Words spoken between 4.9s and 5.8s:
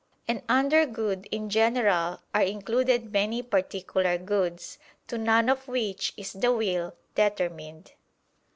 to none of